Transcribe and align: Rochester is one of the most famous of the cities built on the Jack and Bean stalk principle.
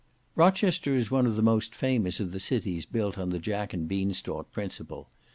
Rochester 0.35 0.95
is 0.95 1.11
one 1.11 1.27
of 1.27 1.35
the 1.35 1.43
most 1.43 1.75
famous 1.75 2.19
of 2.19 2.31
the 2.31 2.39
cities 2.39 2.87
built 2.87 3.19
on 3.19 3.29
the 3.29 3.37
Jack 3.37 3.71
and 3.71 3.87
Bean 3.87 4.13
stalk 4.13 4.51
principle. 4.51 5.09